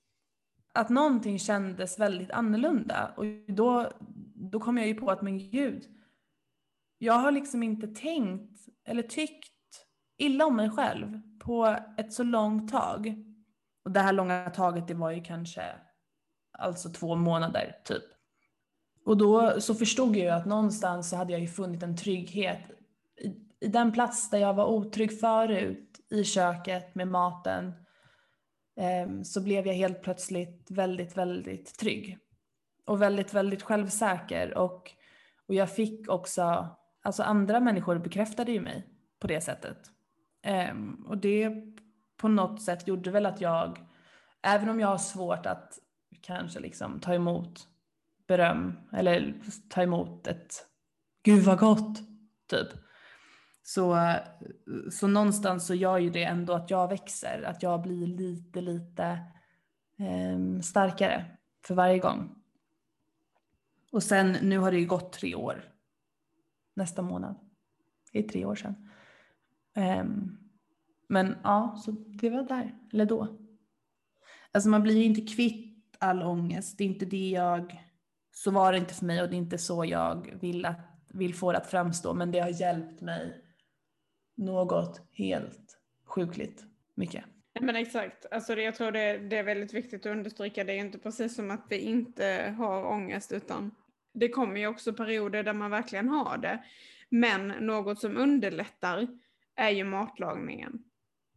[0.74, 3.12] att någonting kändes väldigt annorlunda.
[3.18, 3.92] Och då,
[4.36, 5.86] då kom jag ju på att men gud,
[6.98, 9.54] jag har liksom inte tänkt eller tyckt
[10.18, 13.16] illa om mig själv på ett så långt tag.
[13.86, 15.64] Och det här långa taget det var ju kanske
[16.60, 18.04] alltså två månader typ.
[19.06, 22.60] Och då så förstod jag ju att någonstans så hade jag ju funnit en trygghet
[23.22, 27.74] i, i den plats där jag var otrygg förut, i köket med maten,
[28.80, 32.18] eh, så blev jag helt plötsligt väldigt, väldigt trygg.
[32.86, 34.92] Och väldigt, väldigt självsäker och,
[35.48, 36.68] och jag fick också,
[37.04, 38.88] alltså andra människor bekräftade ju mig
[39.20, 39.78] på det sättet.
[40.42, 41.52] Eh, och det
[42.18, 43.80] på något sätt gjorde väl att jag,
[44.42, 45.80] även om jag har svårt att
[46.22, 47.68] kanske liksom ta emot
[48.28, 49.34] beröm eller
[49.70, 50.66] ta emot ett
[51.24, 52.00] gud vad gott
[52.48, 52.68] typ.
[53.64, 54.16] Så,
[54.92, 59.06] så någonstans så gör ju det ändå att jag växer, att jag blir lite, lite
[59.98, 61.26] eh, starkare
[61.66, 62.36] för varje gång.
[63.92, 65.74] Och sen nu har det ju gått tre år.
[66.74, 67.36] Nästa månad.
[68.12, 68.90] Det är tre år sedan.
[69.76, 70.38] Um,
[71.08, 73.38] men ja, så det var där, eller då.
[74.52, 75.69] Alltså man blir ju inte kvitt
[76.00, 76.78] all ångest.
[76.78, 77.84] Det är inte det jag,
[78.32, 81.36] så var det inte för mig och det är inte så jag vill, att, vill
[81.36, 82.14] få det att framstå.
[82.14, 83.42] Men det har hjälpt mig
[84.38, 86.64] något helt sjukligt
[86.96, 87.24] mycket.
[87.62, 90.64] Men exakt, alltså det, jag tror det, det är väldigt viktigt att understryka.
[90.64, 93.72] Det är inte precis som att vi inte har ångest utan
[94.14, 96.64] det kommer ju också perioder där man verkligen har det.
[97.10, 99.08] Men något som underlättar
[99.56, 100.84] är ju matlagningen.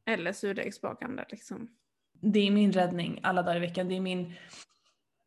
[0.04, 1.68] Eller surdegsbakande liksom.
[2.22, 3.88] Det är min räddning alla dagar i veckan.
[3.88, 4.32] Det är min,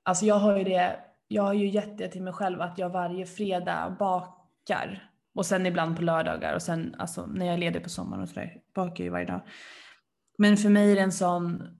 [0.03, 2.89] alltså jag har ju det, jag har ju gett det till mig själv att jag
[2.89, 5.11] varje fredag bakar.
[5.33, 8.29] Och sen ibland på lördagar och sen alltså när jag är ledig på sommaren och
[8.29, 9.41] sådär bakar jag ju varje dag.
[10.37, 11.77] Men för mig är det en sån,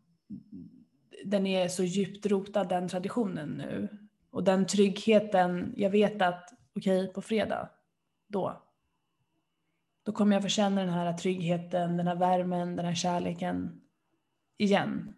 [1.25, 3.89] den är så djupt rotad den traditionen nu.
[4.32, 7.69] Och den tryggheten, jag vet att okej okay, på fredag,
[8.28, 8.62] då
[10.06, 13.82] då kommer jag få känna den här tryggheten, den här värmen, den här kärleken
[14.57, 15.15] igen.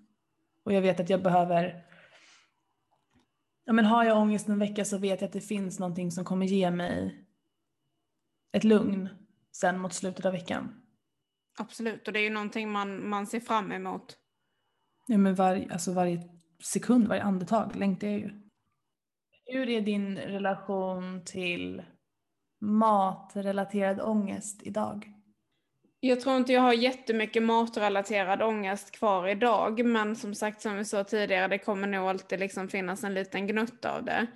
[0.63, 1.85] Och jag vet att jag behöver,
[3.65, 6.25] ja men har jag ångest en vecka så vet jag att det finns någonting som
[6.25, 7.25] kommer ge mig
[8.51, 9.09] ett lugn
[9.51, 10.81] sen mot slutet av veckan.
[11.59, 14.17] Absolut, och det är ju någonting man, man ser fram emot.
[15.07, 16.29] Ja men var, alltså varje
[16.63, 18.41] sekund, varje andetag längtar jag ju.
[19.45, 21.83] Hur är din relation till
[22.59, 25.16] matrelaterad ångest idag?
[26.07, 30.85] Jag tror inte jag har jättemycket matrelaterad ångest kvar idag, men som sagt som vi
[30.85, 34.27] sa tidigare, det kommer nog alltid liksom finnas en liten gnutta av det.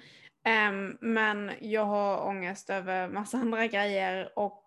[0.69, 4.63] Um, men jag har ångest över massa andra grejer och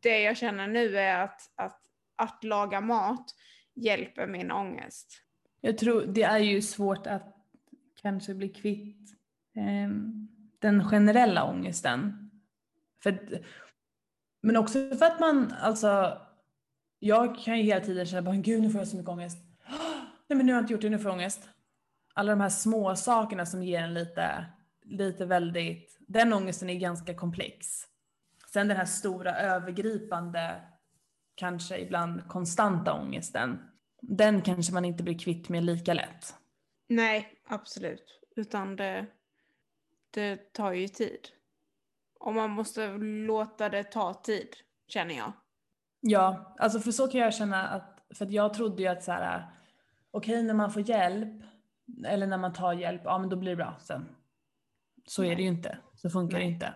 [0.00, 1.80] det jag känner nu är att, att,
[2.16, 3.34] att laga mat
[3.74, 5.22] hjälper min ångest.
[5.60, 7.36] Jag tror det är ju svårt att
[8.02, 9.10] kanske bli kvitt
[9.56, 12.30] um, den generella ångesten
[13.02, 13.42] för,
[14.42, 16.18] men också för att man, alltså,
[17.04, 19.38] jag kan ju hela tiden känna bara gud nu får jag så mycket ångest.
[20.28, 21.48] Nej men nu har jag inte gjort det, nu får jag ångest.
[22.14, 24.46] Alla de här små sakerna som ger en lite,
[24.84, 27.66] lite väldigt, den ångesten är ganska komplex.
[28.52, 30.62] Sen den här stora övergripande,
[31.34, 33.58] kanske ibland konstanta ångesten,
[34.02, 36.34] den kanske man inte blir kvitt med lika lätt.
[36.88, 38.20] Nej, absolut.
[38.36, 39.06] Utan det,
[40.10, 41.28] det tar ju tid.
[42.20, 42.88] Och man måste
[43.26, 44.48] låta det ta tid,
[44.88, 45.32] känner jag.
[46.04, 49.12] Ja, alltså för så kan jag känna att, för att jag trodde ju att så
[49.12, 49.50] här,
[50.10, 51.42] okej okay, när man får hjälp,
[52.06, 54.08] eller när man tar hjälp, ja men då blir det bra sen.
[55.06, 55.30] Så Nej.
[55.30, 56.46] är det ju inte, så funkar Nej.
[56.46, 56.74] det inte.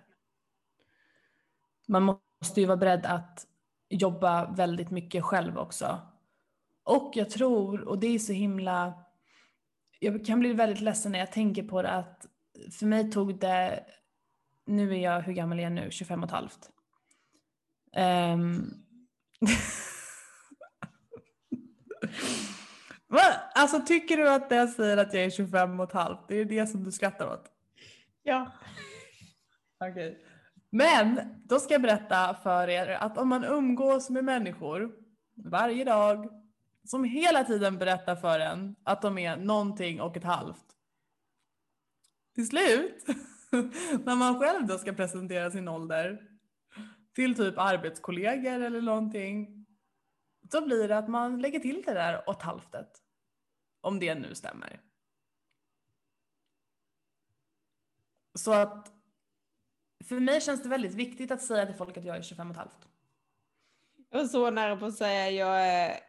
[1.89, 3.47] Man måste ju vara beredd att
[3.89, 6.01] jobba väldigt mycket själv också.
[6.85, 8.95] Och jag tror, och det är så himla,
[10.01, 12.27] jag kan bli väldigt ledsen när jag tänker på det, att
[12.79, 13.85] för mig tog det
[14.67, 15.91] nu är jag, hur gammal är jag nu?
[15.91, 16.71] 25 och ett halvt.
[17.97, 18.86] Um...
[23.09, 23.21] Va?
[23.55, 26.45] Alltså tycker du att jag säger att jag är 25 och ett halvt, det är
[26.45, 27.51] det som du skrattar åt?
[28.23, 28.53] Ja.
[29.81, 30.11] Okej.
[30.11, 30.23] Okay.
[30.71, 34.93] Men då ska jag berätta för er att om man umgås med människor
[35.45, 36.31] varje dag
[36.85, 40.65] som hela tiden berättar för en att de är någonting och ett halvt.
[42.35, 43.05] Till slut
[44.05, 46.36] när man själv då ska presentera sin ålder
[47.17, 49.67] till typ arbetskollegor eller någonting.
[50.53, 53.03] Så blir det att man lägger till det där åt halvtet.
[53.81, 54.81] Om det nu stämmer.
[58.39, 58.93] Så att
[60.05, 62.53] för mig känns det väldigt viktigt att säga till folk att jag är 25 och
[62.53, 62.89] ett halvt.
[64.11, 66.01] Jag var så nära på att säga jag är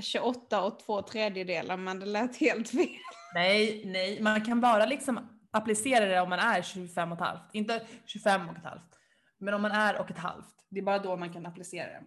[0.00, 2.88] 28 och två tredjedelar men det lät helt fel.
[3.34, 7.54] Nej, nej, man kan bara liksom applicera det om man är 25 och ett halvt.
[7.54, 8.94] Inte 25 och ett halvt.
[9.44, 10.66] Men om man är och ett halvt.
[10.68, 12.04] Det är bara då man kan applicera det.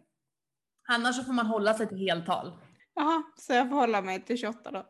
[0.88, 2.52] Annars så får man hålla sig till heltal.
[2.93, 4.86] Jaha, så jag får hålla mig till 28 då?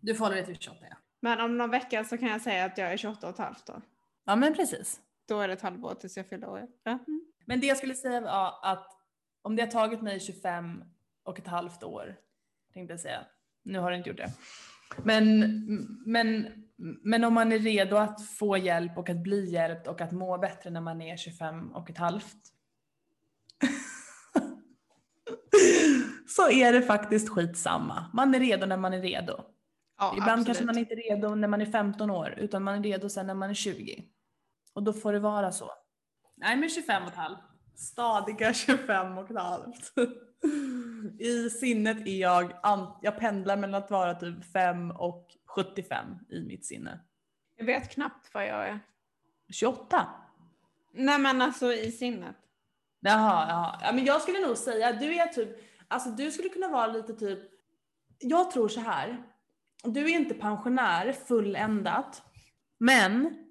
[0.00, 0.96] Du får hålla dig till 28 ja.
[1.20, 3.66] Men om någon vecka så kan jag säga att jag är 28 och ett halvt
[3.66, 3.82] då.
[4.24, 5.00] Ja men precis.
[5.28, 6.66] Då är det ett halvår tills jag fyller år.
[6.82, 6.98] Ja.
[7.46, 8.98] Men det jag skulle säga var att
[9.42, 10.84] om det har tagit mig 25
[11.22, 12.16] och ett halvt år,
[12.74, 13.26] tänkte jag säga.
[13.62, 14.32] Nu har det inte gjort det.
[15.04, 15.54] Men,
[16.06, 16.46] men,
[16.78, 20.38] men om man är redo att få hjälp och att bli hjälpt och att må
[20.38, 22.36] bättre när man är 25 och ett halvt.
[26.26, 28.10] så är det faktiskt skitsamma.
[28.12, 29.44] Man är redo när man är redo.
[29.98, 30.46] Ja, Ibland absolut.
[30.46, 33.26] kanske man inte är redo när man är 15 år utan man är redo sen
[33.26, 34.04] när man är 20.
[34.74, 35.70] Och då får det vara så.
[36.36, 37.38] Nej men 25 och ett halvt.
[37.76, 39.92] Stadiga 25 och ett halvt.
[41.18, 42.52] I sinnet är jag,
[43.02, 47.00] jag pendlar mellan att vara typ 5 och 75 i mitt sinne.
[47.56, 48.80] Jag vet knappt vad jag är.
[49.52, 50.06] 28?
[50.92, 52.36] Nej men alltså i sinnet.
[53.00, 53.78] Jaha, jaha.
[53.82, 55.48] Ja, men jag skulle nog säga, du är typ,
[55.88, 57.38] alltså du skulle kunna vara lite typ,
[58.18, 59.22] jag tror så här.
[59.84, 62.22] Du är inte pensionär fulländat,
[62.78, 63.44] men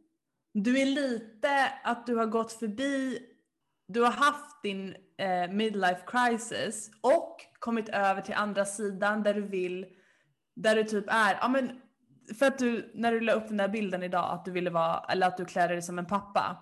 [0.53, 3.19] du är lite att du har gått förbi,
[3.88, 9.41] du har haft din eh, midlife crisis och kommit över till andra sidan där du
[9.41, 9.86] vill,
[10.55, 11.81] där du typ är, ja men
[12.39, 15.05] för att du, när du la upp den där bilden idag att du ville vara,
[15.09, 16.57] eller att du klär dig som en pappa.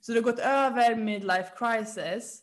[0.00, 2.42] Så du har gått över midlife crisis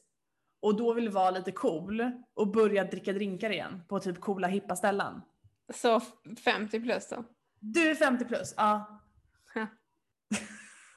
[0.61, 4.75] och då vill vara lite cool och börja dricka drinkar igen på typ coola hippa
[4.75, 5.21] ställen.
[5.73, 6.03] Så f-
[6.43, 7.23] 50 plus då.
[7.59, 9.01] Du är 50 plus, ja.
[9.55, 9.67] Ja.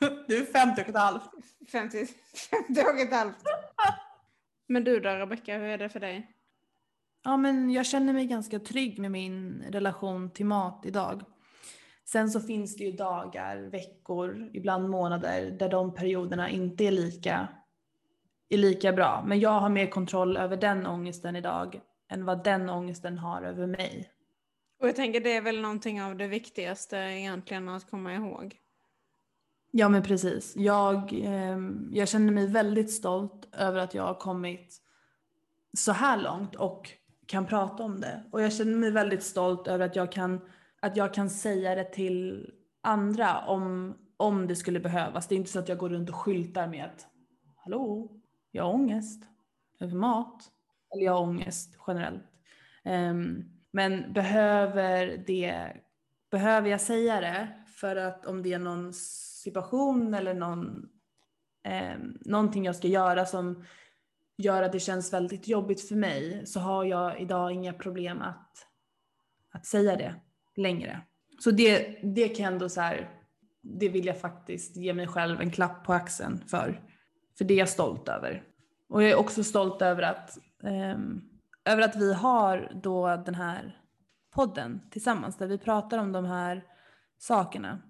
[0.28, 1.30] Du är 50 och ett halvt.
[1.72, 2.06] 50,
[2.66, 3.36] 50 och ett halvt.
[4.68, 6.36] Men du då Rebecka, hur är det för dig?
[7.24, 11.22] Ja men jag känner mig ganska trygg med min relation till mat idag.
[12.12, 17.48] Sen så finns det ju dagar, veckor, ibland månader där de perioderna inte är lika,
[18.48, 19.24] är lika bra.
[19.26, 23.66] Men jag har mer kontroll över den ångesten idag än vad den ångesten har över
[23.66, 24.10] mig.
[24.80, 28.56] Och jag tänker det är väl någonting av det viktigaste egentligen att komma ihåg.
[29.70, 30.56] Ja men precis.
[30.56, 34.76] Jag, ehm, jag känner mig väldigt stolt över att jag har kommit
[35.78, 36.90] så här långt och
[37.26, 38.22] kan prata om det.
[38.30, 40.40] Och jag känner mig väldigt stolt över att jag kan,
[40.80, 45.28] att jag kan säga det till andra om, om det skulle behövas.
[45.28, 47.06] Det är inte så att jag går runt och skyltar med att
[47.56, 48.10] hallå,
[48.50, 49.22] jag har ångest
[49.80, 50.50] över mat.
[50.94, 52.22] Eller jag har ångest generellt.
[52.84, 55.76] Um, men behöver det,
[56.30, 58.92] behöver jag säga det för att om det är någon
[59.42, 60.88] situation eller någon,
[61.62, 63.64] eh, någonting jag ska göra som
[64.36, 68.66] gör att det känns väldigt jobbigt för mig så har jag idag inga problem att,
[69.50, 70.14] att säga det
[70.56, 71.00] längre.
[71.38, 73.10] Så det, det kan jag ändå så här,
[73.62, 76.80] det vill jag faktiskt ge mig själv en klapp på axeln för.
[77.38, 78.42] För det är jag stolt över.
[78.88, 81.20] Och jag är också stolt över att, ehm,
[81.64, 83.80] över att vi har då den här
[84.30, 86.64] podden tillsammans där vi pratar om de här
[87.18, 87.82] sakerna.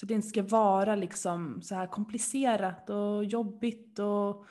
[0.00, 4.44] Så att det inte ska vara liksom så här komplicerat och jobbigt och,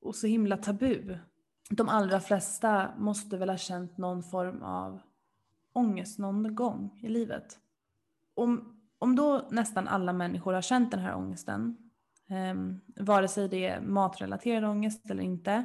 [0.00, 1.18] och så himla tabu.
[1.70, 5.00] De allra flesta måste väl ha känt någon form av
[5.72, 7.58] ångest någon gång i livet.
[8.34, 11.76] Om, om då nästan alla människor har känt den här ångesten,
[12.30, 12.54] eh,
[13.04, 15.64] vare sig det är matrelaterad ångest eller inte,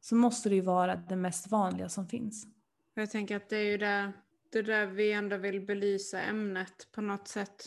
[0.00, 2.46] så måste det ju vara det mest vanliga som finns.
[2.94, 4.12] Jag tänker att det är ju där,
[4.52, 7.64] det där vi ändå vill belysa ämnet på något sätt.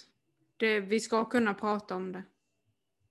[0.57, 2.23] Det, vi ska kunna prata om det.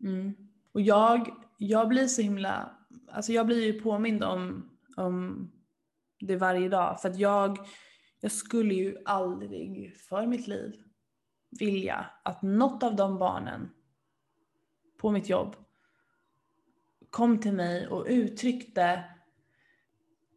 [0.00, 0.34] Mm.
[0.72, 2.76] Och jag, jag blir så himla,
[3.08, 5.50] alltså jag blir ju påmind om, om
[6.20, 7.00] det varje dag.
[7.00, 7.58] För att jag,
[8.22, 10.82] jag skulle ju aldrig för mitt liv
[11.60, 13.70] vilja att något av de barnen
[15.00, 15.56] på mitt jobb
[17.10, 19.04] kom till mig och uttryckte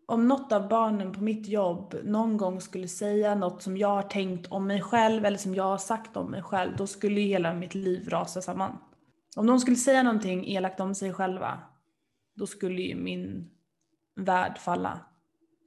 [0.06, 4.04] om något av barnen på mitt jobb någon gång skulle säga något som jag har
[4.04, 7.28] tänkt om mig själv eller som jag har sagt om mig själv, då skulle ju
[7.28, 8.77] hela mitt liv rasa samman.
[9.36, 11.60] Om de skulle säga någonting elakt om sig själva,
[12.36, 13.52] då skulle ju min
[14.15, 15.00] värld falla.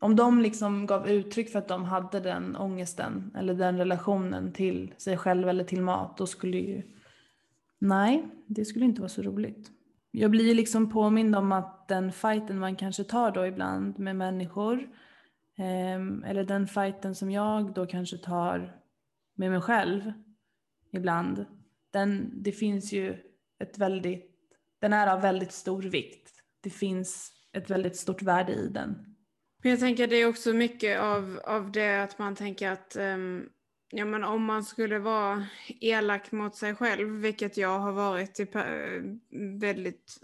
[0.00, 4.94] Om de liksom gav uttryck för att de hade den ångesten eller den relationen till
[4.96, 6.82] sig själv eller till mat, då skulle ju...
[7.78, 9.70] Nej, det skulle inte vara så roligt.
[10.10, 14.88] Jag blir liksom påmind om att den fighten man kanske tar då ibland med människor,
[15.56, 18.76] ehm, eller den fighten som jag då kanske tar
[19.34, 20.12] med mig själv
[20.92, 21.46] ibland,
[21.90, 23.16] den, det finns ju
[23.58, 24.30] ett väldigt,
[24.78, 26.32] den är av väldigt stor vikt.
[26.60, 29.07] Det finns ett väldigt stort värde i den.
[29.62, 33.48] Men jag tänker det är också mycket av, av det att man tänker att ehm,
[33.90, 35.46] ja, men om man skulle vara
[35.80, 38.46] elak mot sig själv, vilket jag har varit i
[39.60, 40.18] väldigt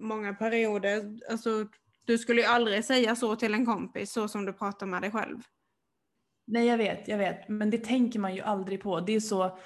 [0.00, 1.18] många perioder.
[1.30, 1.66] Alltså,
[2.06, 5.10] du skulle ju aldrig säga så till en kompis så som du pratar med dig
[5.10, 5.38] själv.
[6.46, 7.48] Nej jag vet, jag vet.
[7.48, 9.00] Men det tänker man ju aldrig på.
[9.00, 9.58] Det är så,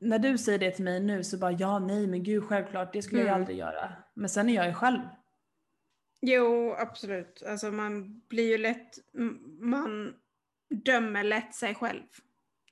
[0.00, 3.02] när du säger det till mig nu så bara ja, nej, men gud självklart, det
[3.02, 3.40] skulle jag Mm.
[3.40, 3.92] aldrig göra.
[4.14, 5.00] Men sen är jag ju själv.
[6.20, 7.42] Jo, absolut.
[7.46, 8.98] Alltså man blir ju lätt,
[9.60, 10.14] man
[10.70, 12.02] dömer lätt sig själv.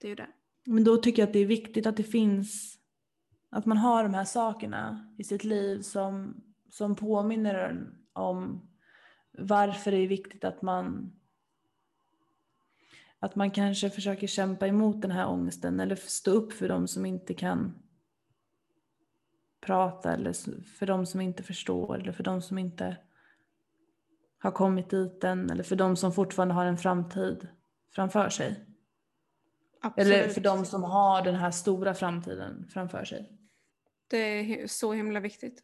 [0.00, 0.28] Det är ju det.
[0.64, 2.78] Men då tycker jag att det är viktigt att det finns,
[3.50, 8.68] att man har de här sakerna i sitt liv som, som påminner en om
[9.38, 11.12] varför det är viktigt att man
[13.18, 17.06] att man kanske försöker kämpa emot den här ångesten eller stå upp för de som
[17.06, 17.74] inte kan
[19.60, 20.32] prata eller
[20.62, 22.96] för de som inte förstår eller för de som inte
[24.46, 27.48] har kommit dit än eller för de som fortfarande har en framtid
[27.94, 28.64] framför sig.
[29.80, 30.12] Absolut.
[30.12, 33.32] Eller för de som har den här stora framtiden framför sig.
[34.10, 35.62] Det är så himla viktigt.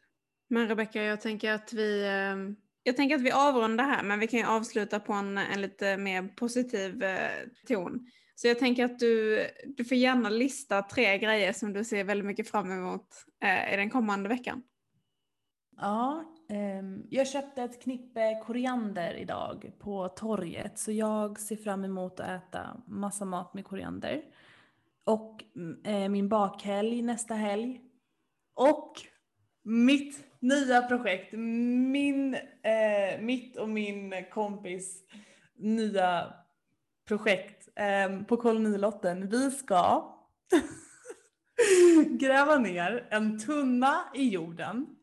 [0.48, 4.26] Men Rebecka, jag tänker att vi eh, jag tänker att vi avrundar här, men vi
[4.26, 7.30] kan ju avsluta på en, en lite mer positiv eh,
[7.68, 8.06] ton.
[8.34, 12.26] Så jag tänker att du, du får gärna lista tre grejer som du ser väldigt
[12.26, 13.06] mycket fram emot
[13.42, 14.62] eh, i den kommande veckan.
[15.76, 22.20] Ja, Ehm, jag köpte ett knippe koriander idag på torget så jag ser fram emot
[22.20, 24.22] att äta massa mat med koriander.
[25.04, 27.80] Och mm, eh, min bakhelg nästa helg.
[28.54, 28.92] Och
[29.62, 35.04] mitt nya projekt, min, eh, mitt och min kompis
[35.56, 36.34] nya
[37.08, 39.28] projekt eh, på kolonilotten.
[39.28, 40.14] Vi ska
[42.20, 44.96] gräva ner en tunna i jorden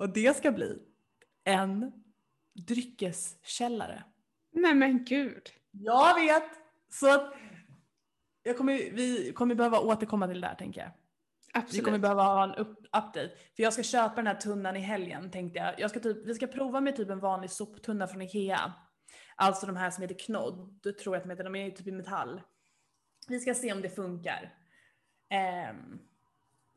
[0.00, 0.78] och det ska bli
[1.44, 1.92] en
[2.54, 4.04] dryckeskällare.
[4.52, 5.50] Nej men gud.
[5.70, 6.50] Jag vet!
[6.88, 7.34] Så att
[8.42, 10.88] jag kommer, vi kommer behöva återkomma till det där tänker jag.
[10.88, 11.84] Vi Absolut.
[11.84, 13.30] kommer behöva ha en upp, update.
[13.56, 15.80] För jag ska köpa den här tunnan i helgen tänkte jag.
[15.80, 18.72] jag ska typ, vi ska prova med typ en vanlig soptunna från Ikea.
[19.36, 21.86] Alltså de här som heter Knodd, du tror jag att de heter, de är typ
[21.86, 22.42] i metall.
[23.28, 24.54] Vi ska se om det funkar.
[25.30, 25.98] Ehm,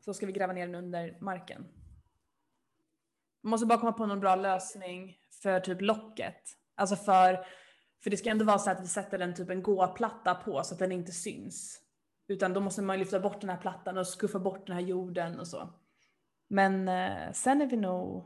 [0.00, 1.66] så ska vi gräva ner den under marken.
[3.44, 6.36] Man måste bara komma på någon bra lösning för typ locket.
[6.76, 7.46] Alltså för,
[8.02, 10.74] för det ska ändå vara så att vi sätter en typ en gåplatta på så
[10.74, 11.80] att den inte syns.
[12.28, 15.40] Utan då måste man lyfta bort den här plattan och skuffa bort den här jorden
[15.40, 15.68] och så.
[16.48, 18.24] Men eh, sen är vi nog...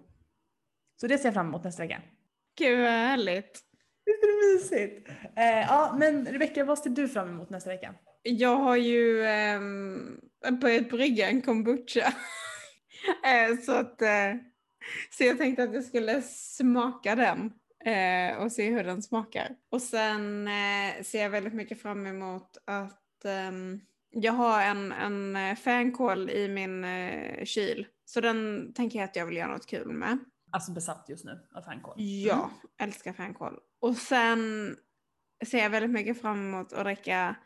[1.00, 2.02] Så det ser jag fram emot nästa vecka.
[2.58, 3.60] Gud vad härligt.
[4.04, 5.08] Visst är det mysigt?
[5.36, 7.94] Eh, ja, men Rebecka, vad ser du fram emot nästa vecka?
[8.22, 10.20] Jag har ju um,
[10.60, 12.14] börjat brygga en kombucha.
[13.24, 14.34] Eh, så, att, eh,
[15.10, 17.52] så jag tänkte att jag skulle smaka den
[17.84, 19.56] eh, och se hur den smakar.
[19.70, 23.80] Och sen eh, ser jag väldigt mycket fram emot att ehm,
[24.10, 27.86] jag har en, en eh, fänkål i min eh, kyl.
[28.04, 30.18] Så den tänker jag att jag vill göra något kul med.
[30.50, 31.94] Alltså besatt just nu av fänkål.
[31.98, 33.58] Ja, älskar fänkål.
[33.80, 34.76] Och sen
[35.46, 37.36] ser jag väldigt mycket fram emot att dricka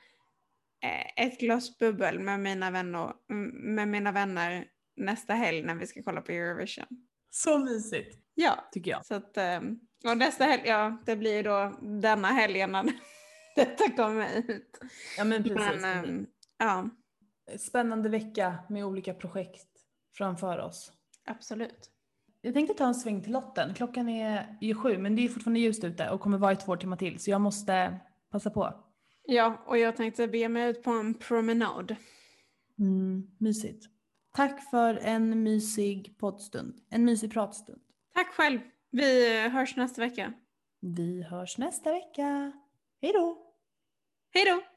[0.82, 3.12] eh, ett glas bubbel med mina, vänner,
[3.52, 4.64] med mina vänner
[4.96, 6.86] nästa helg när vi ska kolla på Eurovision.
[7.34, 9.06] Så mysigt, Ja, tycker jag.
[9.06, 9.60] så att eh,
[10.04, 12.84] och nästa helg, ja det blir ju då denna helgen när
[13.56, 14.78] detta kommer ut.
[15.18, 15.82] Ja men precis.
[15.82, 16.26] Men, ehm,
[16.58, 16.88] ja,
[17.58, 19.68] Spännande vecka med olika projekt
[20.16, 20.92] framför oss.
[21.26, 21.88] absolut.
[22.40, 23.74] Jag tänkte ta en sväng till Lotten.
[23.74, 26.76] Klockan är ju sju men det är fortfarande ljust ute och kommer vara i två
[26.76, 28.84] timmar till så jag måste passa på.
[29.24, 31.96] Ja, och jag tänkte be mig ut på en promenad.
[32.78, 33.86] Mm, mysigt.
[34.32, 36.80] Tack för en mysig poddstund.
[36.90, 37.80] En mysig pratstund.
[38.14, 38.60] Tack själv.
[38.90, 40.32] Vi hörs nästa vecka.
[40.80, 42.52] Vi hörs nästa vecka.
[43.02, 43.38] Hej då!
[44.34, 44.71] Hej då!